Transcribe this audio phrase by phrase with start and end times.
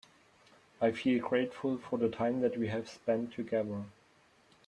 [0.81, 3.83] I feel grateful for the time that we have spend together.